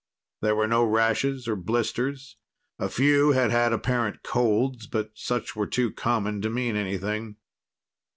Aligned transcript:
There 0.41 0.55
were 0.55 0.65
no 0.67 0.83
rashes 0.83 1.45
nor 1.45 1.55
blisters. 1.55 2.37
A 2.79 2.89
few 2.89 3.33
had 3.33 3.51
had 3.51 3.71
apparent 3.71 4.23
colds, 4.23 4.87
but 4.87 5.11
such 5.13 5.55
were 5.55 5.67
too 5.67 5.91
common 5.91 6.41
to 6.41 6.49
mean 6.49 6.75
anything. 6.75 7.35